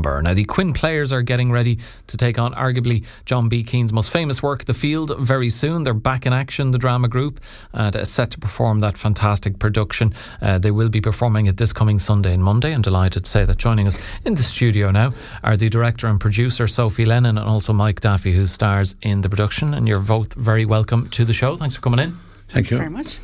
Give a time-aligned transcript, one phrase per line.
[0.00, 3.62] Now, the Quin players are getting ready to take on arguably John B.
[3.62, 5.82] Keane's most famous work, The Field, very soon.
[5.82, 7.40] They're back in action, the drama group,
[7.72, 10.14] and uh, set to perform that fantastic production.
[10.40, 12.72] Uh, they will be performing it this coming Sunday and Monday.
[12.72, 15.12] And delighted to say that joining us in the studio now
[15.44, 19.28] are the director and producer, Sophie Lennon, and also Mike Daffy, who stars in the
[19.28, 19.74] production.
[19.74, 21.56] And you're both very welcome to the show.
[21.56, 22.29] Thanks for coming in.
[22.52, 23.18] Thank you very much.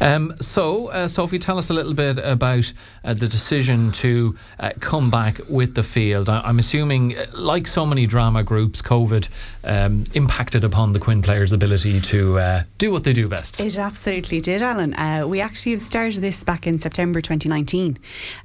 [0.00, 2.72] Um, so, uh, Sophie, tell us a little bit about
[3.04, 6.28] uh, the decision to uh, come back with the field.
[6.28, 9.28] I- am assuming, uh, like so many drama groups, COVID
[9.64, 13.60] um, impacted upon the Quin players' ability to uh, do what they do best.
[13.60, 14.92] It absolutely did, Alan.
[14.94, 17.98] Uh, we actually started this back in September 2019.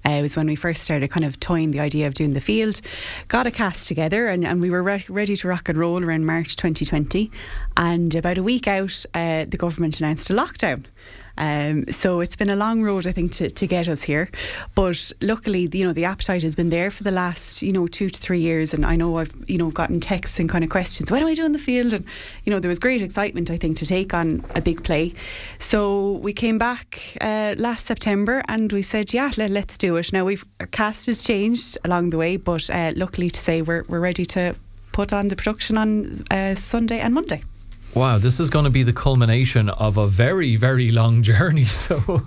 [0.06, 2.82] it was when we first started kind of toying the idea of doing the field.
[3.28, 6.26] Got a cast together, and, and we were re- ready to rock and roll around
[6.26, 7.32] March 2020.
[7.82, 10.86] And about a week out, the government announced announced a lockdown.
[11.38, 14.30] Um, so it's been a long road, I think, to, to get us here.
[14.76, 18.10] But luckily, you know, the appetite has been there for the last, you know, two
[18.10, 18.74] to three years.
[18.74, 21.10] And I know I've, you know, gotten texts and kind of questions.
[21.10, 21.94] What do I do in the field?
[21.94, 22.06] And
[22.44, 25.14] you know, there was great excitement, I think, to take on a big play.
[25.58, 30.12] So we came back uh, last September and we said, yeah, let, us do it.
[30.12, 33.84] Now we've our cast has changed along the way, but uh, luckily to say we're
[33.88, 34.56] we're ready to
[34.92, 37.44] put on the production on uh, Sunday and Monday.
[37.94, 41.66] Wow, this is going to be the culmination of a very, very long journey.
[41.82, 42.24] So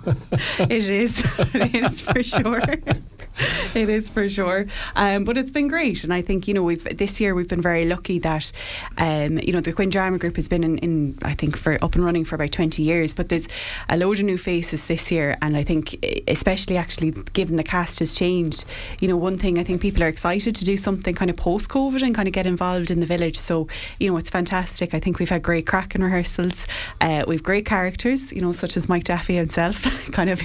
[0.59, 2.61] it is, it is for sure.
[3.75, 4.65] it is for sure.
[4.95, 7.61] Um, but it's been great, and I think you know we've this year we've been
[7.61, 8.51] very lucky that
[8.97, 11.95] um, you know the Quin Drama Group has been in, in, I think for up
[11.95, 13.13] and running for about twenty years.
[13.13, 13.47] But there's
[13.89, 17.99] a load of new faces this year, and I think especially actually given the cast
[17.99, 18.65] has changed.
[18.99, 21.69] You know, one thing I think people are excited to do something kind of post
[21.69, 23.37] COVID and kind of get involved in the village.
[23.37, 23.67] So
[23.99, 24.93] you know it's fantastic.
[24.93, 26.67] I think we've had great crack in rehearsals.
[27.01, 30.41] Uh, we've great characters, you know, such as Mike Daffy himself, kind of,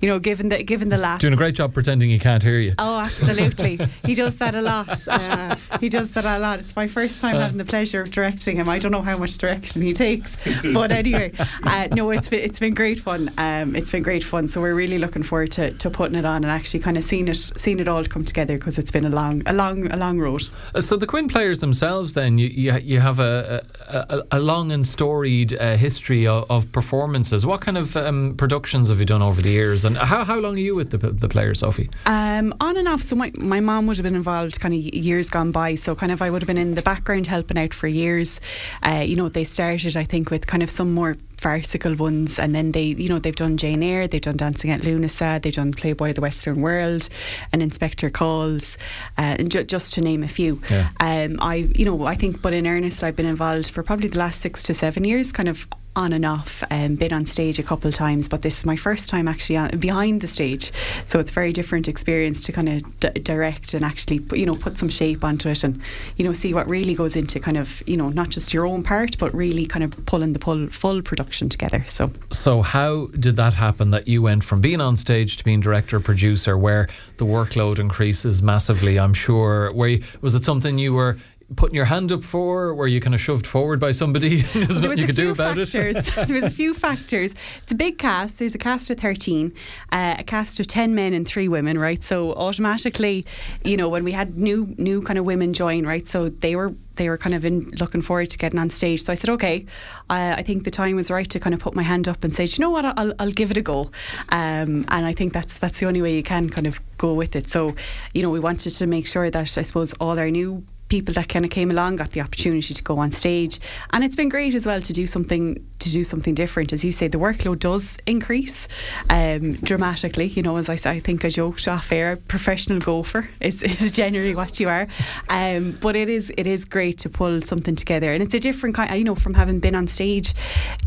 [0.00, 2.58] you know, given the given the last doing a great job pretending he can't hear
[2.58, 2.74] you.
[2.78, 3.78] Oh, absolutely.
[4.04, 5.06] he does that a lot.
[5.06, 6.58] Uh, he does that a lot.
[6.58, 7.40] It's my first time uh.
[7.40, 8.68] having the pleasure of directing him.
[8.68, 10.34] I don't know how much direction he takes,
[10.72, 11.32] but anyway,
[11.62, 13.30] uh, no, it's been, it's been great fun.
[13.38, 14.48] Um, it's been great fun.
[14.48, 17.28] So we're really looking forward to, to putting it on and actually kind of seeing
[17.28, 20.18] it seeing it all come together because it's been a long a long a long
[20.18, 20.48] road.
[20.74, 24.72] Uh, so the Quin players themselves, then you you, you have a, a, a long
[24.72, 27.46] and storied uh, history of, of, performances.
[27.46, 30.54] What kind of um, productions have you done over the years, and how how long
[30.56, 31.90] are you with the the players, Sophie?
[32.06, 32.23] Um,
[32.60, 33.02] on and off.
[33.02, 35.74] So my, my mom would have been involved kind of years gone by.
[35.74, 38.40] So kind of I would have been in the background helping out for years.
[38.82, 42.54] Uh, you know, they started I think with kind of some more farcical ones and
[42.54, 45.72] then they you know they've done Jane Eyre they've done Dancing at Lughnasa they've done
[45.72, 47.08] Playboy of the Western World
[47.52, 48.78] and Inspector Calls
[49.18, 50.88] uh, and ju- just to name a few yeah.
[51.00, 54.18] um, I you know I think but in earnest I've been involved for probably the
[54.18, 55.66] last six to seven years kind of
[55.96, 58.76] on and off, um, been on stage a couple of times, but this is my
[58.76, 60.72] first time actually on, behind the stage.
[61.06, 64.46] So it's a very different experience to kind of d- direct and actually, put, you
[64.46, 65.80] know, put some shape onto it and,
[66.16, 68.82] you know, see what really goes into kind of, you know, not just your own
[68.82, 71.84] part, but really kind of pulling the pull, full production together.
[71.86, 75.60] So, so how did that happen that you went from being on stage to being
[75.60, 76.88] director producer, where
[77.18, 78.98] the workload increases massively?
[78.98, 79.70] I'm sure.
[79.74, 81.18] Where you, was it something you were
[81.56, 82.74] putting your hand up for?
[82.74, 84.42] Were you kind of shoved forward by somebody?
[84.54, 85.96] There's nothing you could do about factors.
[85.96, 86.04] it.
[86.28, 87.34] there was a few factors.
[87.62, 88.38] It's a big cast.
[88.38, 89.52] There's a cast of 13,
[89.92, 92.02] uh, a cast of 10 men and three women, right?
[92.02, 93.26] So automatically,
[93.64, 96.08] you know, when we had new new kind of women join, right?
[96.08, 99.02] So they were they were kind of in looking forward to getting on stage.
[99.04, 99.66] So I said, okay,
[100.10, 102.34] uh, I think the time was right to kind of put my hand up and
[102.34, 103.90] say, you know what, I'll, I'll give it a go.
[104.28, 107.36] Um, and I think that's that's the only way you can kind of go with
[107.36, 107.50] it.
[107.50, 107.74] So,
[108.12, 111.28] you know, we wanted to make sure that I suppose all our new people that
[111.28, 113.60] kind of came along got the opportunity to go on stage,
[113.92, 116.72] and it's been great as well to do something to do something different.
[116.72, 118.68] As you say, the workload does increase
[119.10, 120.26] um, dramatically.
[120.26, 124.34] You know, as I, I think I joked off air, professional gopher is, is generally
[124.34, 124.86] what you are.
[125.28, 128.74] Um, but it is it is great to pull something together, and it's a different
[128.74, 128.96] kind.
[128.96, 130.34] You know, from having been on stage,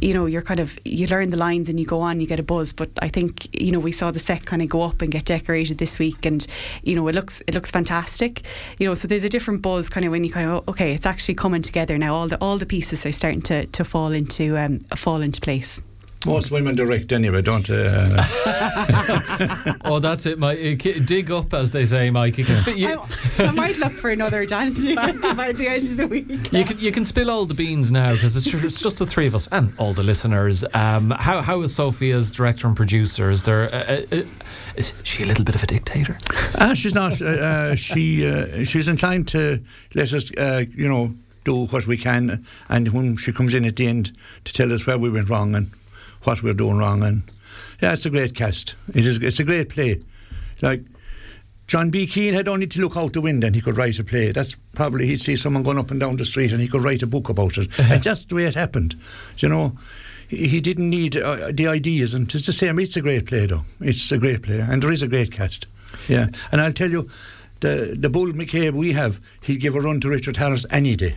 [0.02, 2.40] you know, you're kind of you learn the lines and you go on, you get
[2.40, 2.74] a buzz.
[2.74, 5.26] But I think you know we saw the set kind of go up and get
[5.26, 6.46] decorated this week, and
[6.84, 8.42] you know it looks it looks fantastic.
[8.80, 11.06] You know, so there's a different buzz kind of when you kind of okay, it's
[11.06, 12.14] actually coming together now.
[12.14, 15.82] All the all the pieces are starting to to fall into um, fall into place.
[16.26, 17.88] Most women direct anyway, don't they?
[17.88, 20.80] Uh, oh, that's it, Mike.
[21.06, 22.38] Dig up, as they say, Mike.
[22.38, 25.98] You can spit, you I, I, might look for another dance by the end of
[25.98, 26.52] the week.
[26.52, 29.28] You can, you can spill all the beans now because it's, it's, just the three
[29.28, 30.66] of us and all the listeners.
[30.74, 33.30] Um, how, how is Sophie as director and producer?
[33.30, 34.26] Is there a, a, a,
[34.76, 36.18] is she a little bit of a dictator?
[36.60, 37.22] Ah, she's not.
[37.22, 41.14] Uh, uh, she uh, she's inclined to let us, uh, you know,
[41.46, 44.16] do what we can, and when she comes in at the end
[44.46, 45.72] to tell us where we went wrong and
[46.24, 47.24] what we're doing wrong, and
[47.82, 48.76] yeah, it's a great cast.
[48.94, 49.18] It is.
[49.18, 50.02] It's a great play.
[50.62, 50.82] Like
[51.68, 52.08] John B.
[52.08, 54.32] Keane had only to look out the window and he could write a play.
[54.32, 57.04] That's probably he'd see someone going up and down the street and he could write
[57.04, 57.70] a book about it.
[57.80, 58.96] and that's the way it happened.
[59.40, 59.78] You know,
[60.30, 62.80] he, he didn't need uh, the ideas, and it's the same.
[62.80, 63.64] It's a great play, though.
[63.82, 65.68] It's a great play, and there is a great cast.
[66.08, 67.10] Yeah, and I'll tell you,
[67.60, 71.16] the the Bull McCabe we have, he'd give a run to Richard Harris any day.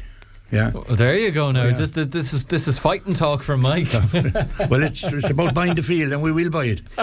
[0.53, 0.71] Yeah.
[0.73, 1.53] Well, there you go.
[1.53, 1.73] Now Yeah.
[1.75, 3.89] this, this this is this is fighting talk from Mike.
[4.71, 6.81] well, it's it's about buying the field, and we will buy it.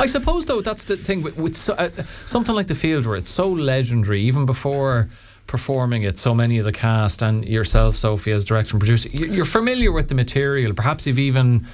[0.00, 1.90] I suppose though that's the thing with, with so, uh,
[2.26, 5.08] something like the field where it's so legendary, even before
[5.46, 6.18] performing it.
[6.18, 9.90] So many of the cast and yourself, Sophie, as director and producer, you- you're familiar
[9.92, 10.72] with the material.
[10.74, 11.66] Perhaps you've even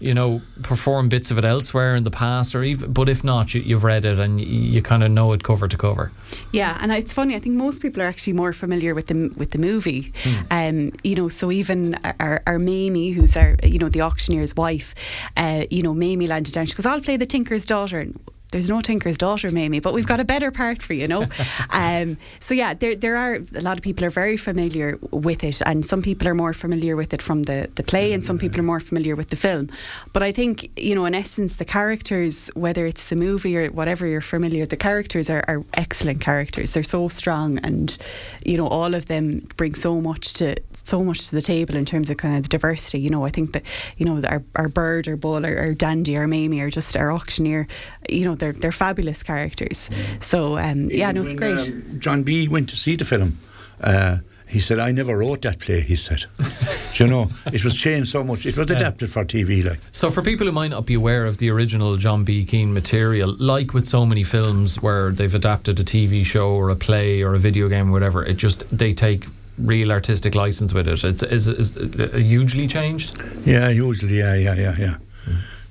[0.00, 2.92] you know perform bits of it elsewhere in the past, or even.
[2.92, 5.68] But if not, you, you've read it and you, you kind of know it cover
[5.68, 6.12] to cover.
[6.52, 7.34] Yeah, and it's funny.
[7.34, 10.12] I think most people are actually more familiar with the with the movie.
[10.50, 14.94] Um, you know, so even our, our Mamie, who's our you know the auctioneer's wife,
[15.36, 16.66] uh, you know, Mamie landed down.
[16.66, 18.18] She goes, "I'll play the Tinker's daughter." And
[18.54, 21.26] there's no Tinker's daughter, Mamie, but we've got a better part for you, you know.
[21.70, 25.60] um, so yeah, there there are a lot of people are very familiar with it,
[25.66, 28.60] and some people are more familiar with it from the the play, and some people
[28.60, 29.68] are more familiar with the film.
[30.12, 34.06] But I think you know, in essence, the characters, whether it's the movie or whatever
[34.06, 36.70] you're familiar, the characters are, are excellent characters.
[36.70, 37.96] They're so strong, and
[38.44, 41.84] you know, all of them bring so much to so much to the table in
[41.84, 43.00] terms of kind of the diversity.
[43.00, 43.62] You know, I think that
[43.96, 47.10] you know our, our bird, our bull, our, our dandy, our Mamie, or just our
[47.12, 47.66] auctioneer.
[48.08, 49.90] You know, they're they're fabulous characters.
[50.20, 51.68] So um, yeah, no, it's When, great.
[51.68, 52.48] um, John B.
[52.48, 53.38] went to see the film.
[53.80, 56.24] Uh, he said, "I never wrote that play." He said,
[56.94, 58.46] Do "You know, it was changed so much.
[58.46, 61.36] It was adapted for TV, like." So, for people who might not be aware of
[61.38, 62.44] the original John B.
[62.44, 66.76] Keane material, like with so many films where they've adapted a TV show or a
[66.76, 69.24] play or a video game or whatever, it just they take
[69.58, 71.04] real artistic license with it.
[71.04, 73.16] It's is, is, it hugely changed.
[73.46, 74.96] Yeah, hugely, yeah, yeah, yeah, yeah.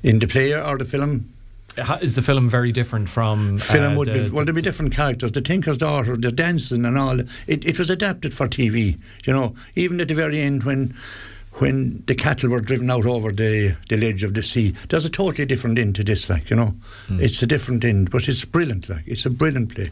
[0.01, 1.25] In the play or the film, Ha-
[2.01, 4.93] Is the film very different from film uh, would the- be well, there'd be different
[4.93, 5.31] characters.
[5.31, 7.19] The Tinker's daughter, the dancing and all.
[7.47, 8.99] It, it was adapted for TV.
[9.25, 10.95] You know, even at the very end when.
[11.59, 15.09] When the cattle were driven out over the, the ledge of the sea, there's a
[15.09, 16.73] totally different end to this, like, you know.
[17.11, 19.91] It's a different end, but it's brilliant, like, it's a brilliant play.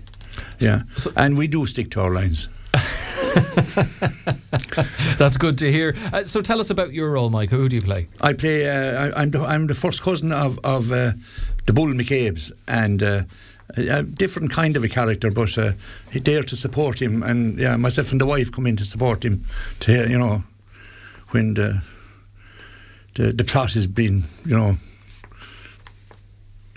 [0.57, 0.81] Yeah.
[0.97, 2.47] so- and we do stick to our lines.
[5.17, 5.95] That's good to hear.
[6.11, 7.49] Uh, so, tell us about your role, Mike.
[7.49, 8.07] Who do you play?
[8.21, 8.67] I play.
[8.69, 11.11] Uh, I, I'm the, I'm the first cousin of of uh,
[11.65, 13.23] the Bull McCabe's, and uh,
[13.75, 15.71] a, different kind of a character, but uh,
[16.11, 19.23] he there to support him, and yeah, myself and the wife come in to support
[19.23, 19.45] him.
[19.81, 20.43] To you know,
[21.29, 21.81] when the
[23.15, 24.75] the, the plot has been, you know.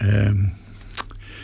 [0.00, 0.50] Um,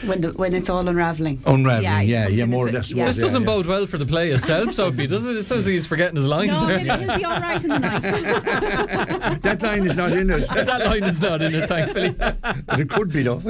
[0.07, 1.43] when the, when it's all unraveling.
[1.47, 3.05] Unravelling, he yeah, yeah, more as or less yeah.
[3.05, 3.47] This Yeah, doesn't yeah.
[3.47, 5.37] bode well for the play itself, Sophie, does it?
[5.37, 6.79] It says he's forgetting his lines No, there.
[6.79, 8.03] he'll, he'll be all right in the night.
[9.43, 10.49] that line is not in it.
[10.55, 12.11] that line is not in it, thankfully.
[12.11, 13.43] but it could be though.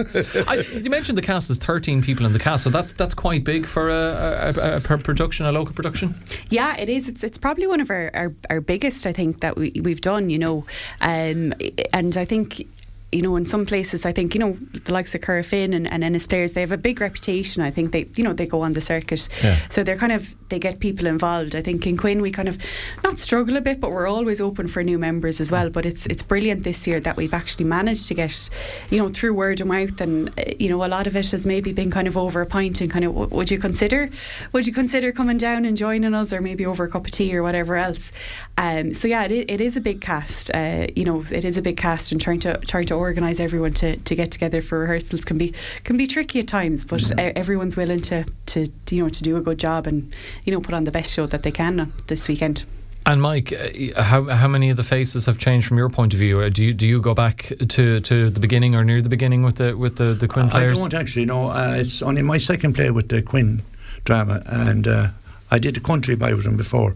[0.46, 1.48] I, you mentioned the cast.
[1.48, 4.76] There's 13 people in the cast, so that's that's quite big for a, a, a,
[4.76, 6.14] a production, a local production.
[6.48, 7.08] Yeah, it is.
[7.08, 10.30] It's, it's probably one of our, our, our biggest, I think, that we, we've done,
[10.30, 10.64] you know.
[11.00, 11.52] Um,
[11.92, 12.66] and I think,
[13.12, 14.52] you know, in some places, I think, you know,
[14.84, 17.60] the likes of Corofin and, and Ennis Players, they have a big reputation.
[17.60, 19.28] I think they, you know, they go on the circuit.
[19.42, 19.58] Yeah.
[19.68, 21.54] So they're kind of, they get people involved.
[21.56, 22.58] I think in Quin, we kind of
[23.02, 25.70] not struggle a bit, but we're always open for new members as well.
[25.70, 28.50] But it's it's brilliant this year that we've actually managed to get,
[28.90, 30.00] you know, through word of mouth.
[30.00, 32.80] And, you know, a lot of it has maybe been kind of over a pint
[32.80, 34.10] and kind of, w- would you consider,
[34.52, 37.36] would you consider coming down and joining us or maybe over a cup of tea
[37.36, 38.12] or whatever else?
[38.56, 40.50] Um, so yeah, it, it is a big cast.
[40.52, 43.72] Uh, you know, it is a big cast, and trying to trying to organise everyone
[43.74, 45.52] to, to get together for rehearsals can be
[45.84, 46.84] can be tricky at times.
[46.84, 50.12] But uh, everyone's willing to, to you know to do a good job and
[50.44, 52.64] you know put on the best show that they can uh, this weekend.
[53.06, 56.18] And Mike, uh, how how many of the faces have changed from your point of
[56.20, 56.40] view?
[56.40, 59.42] Uh, Do you do you go back to, to the beginning or near the beginning
[59.42, 60.54] with the with the, the Quin players?
[60.54, 60.78] I players?
[60.80, 63.62] don't actually No, Uh, it's only my second play with the Quin
[64.04, 65.08] drama, and uh,
[65.50, 66.94] I did a country by with them before.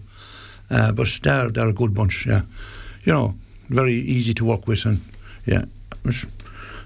[0.70, 2.26] Uh, but they're they're a good bunch.
[2.26, 2.42] Yeah,
[3.06, 3.34] you know,
[3.70, 5.00] very easy to work with, and
[5.46, 5.74] yeah, it's-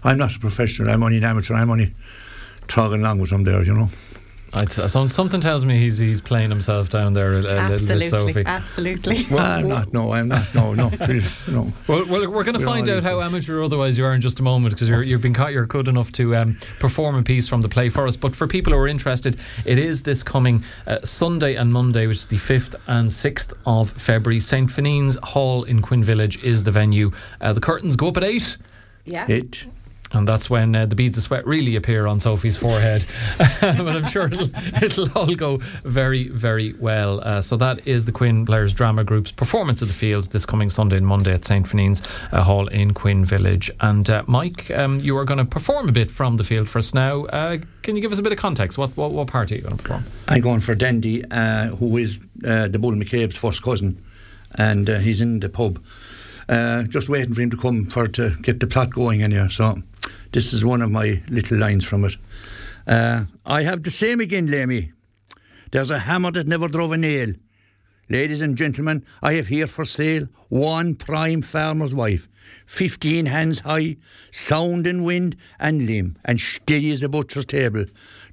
[0.05, 0.91] I'm not a professional.
[0.91, 1.55] I'm only an amateur.
[1.55, 1.95] I'm only
[2.69, 3.63] talking along with them there.
[3.63, 3.89] You know.
[4.53, 7.69] I'd, say- some, something tells me he's he's playing himself down there a, a little
[7.69, 8.43] bit, absolutely, Sophie.
[8.47, 9.27] absolutely.
[9.31, 9.93] Well, I'm not.
[9.93, 10.55] No, I'm not.
[10.55, 10.89] No, no,
[11.49, 11.73] no.
[11.87, 14.41] Well, well we're going to find out how amateur or otherwise you are in just
[14.41, 17.47] a moment because you're, you've been caught, you're good enough to um, perform a piece
[17.47, 18.17] from the play for us.
[18.17, 22.19] But for people who are interested, it is this coming uh, Sunday and Monday, which
[22.19, 24.41] is the 5th and 6th of February.
[24.41, 24.71] St.
[24.71, 27.11] Finian's Hall in Quin Village is the venue.
[27.41, 28.57] Uh, the curtains go up at 8.
[29.09, 29.27] Yeah.
[29.29, 29.65] It.
[30.13, 33.05] and that's when uh, the beads of sweat really appear on Sophie's forehead.
[33.61, 34.49] but I'm sure it'll,
[34.83, 37.21] it'll all go very, very well.
[37.21, 40.71] Uh, so that is the Quin Players Drama Group's performance of the field this coming
[40.71, 41.67] Sunday and Monday at St.
[41.67, 43.71] Finian's uh, Hall in Quin Village.
[43.81, 46.79] And uh, Mike, um, you are going to perform a bit from the field for
[46.79, 47.25] us now.
[47.27, 48.79] Uh, can you give us a bit of context?
[48.79, 50.05] What, what, what part are you going to perform?
[50.27, 54.03] I'm going for Dandy, uh, who is the Bull McCabe's first cousin,
[54.55, 55.81] and he's in the pub.
[56.49, 59.51] Just waiting for him to come for to get the plot going in here.
[59.51, 59.83] So
[60.33, 62.17] this is one of my little lines from it.
[62.87, 64.93] Uh, I have the same again, Leamy.
[65.73, 67.35] There's a hammer that never drove a nail.
[68.09, 72.27] Ladies and gentlemen, I have here for sale one prime farmer's wife,
[72.65, 73.99] fifteen hands high,
[74.31, 77.85] sound in wind and limb, and steady as a butcher's table.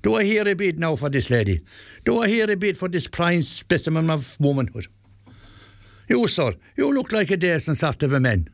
[0.02, 1.60] Do I hear a bid now for this lady?
[2.06, 4.88] Do I hear a bid for this prime specimen of womanhood?
[6.08, 8.50] You, sir, you look like a decent sort of a man.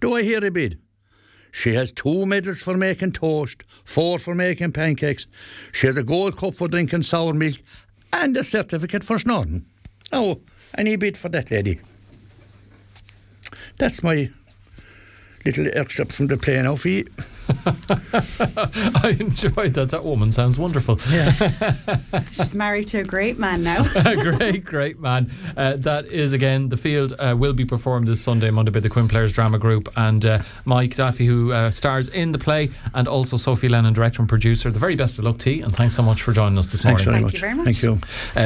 [0.00, 0.78] Do I hear a bid?
[1.52, 5.26] She has two medals for making toast, four for making pancakes.
[5.72, 7.56] She has a gold cup for drinking sour milk
[8.12, 9.66] and a certificate for snoring.
[10.12, 10.40] Oh,
[10.76, 11.80] any bid for that lady?
[13.78, 14.30] That's my
[15.56, 17.06] little excerpt from the play now for you.
[17.66, 19.88] I enjoyed that.
[19.90, 20.98] That woman sounds wonderful.
[21.10, 21.30] Yeah.
[22.32, 23.86] She's married to a great man now.
[23.94, 25.30] a great, great man.
[25.56, 28.90] Uh, that is, again, the field uh, will be performed this Sunday, Monday by the
[28.90, 29.88] Quin Players Drama Group.
[29.96, 34.20] And uh, Mike Daffy, who uh, stars in the play, and also Sophie Lennon, director
[34.20, 34.70] and producer.
[34.70, 36.84] The very best of luck to you, and thanks so much for joining us this
[36.84, 37.04] morning.
[37.04, 37.34] Thanks very Thank much.
[37.34, 37.64] you very much.
[37.64, 38.40] Thank you.
[38.40, 38.44] Uh,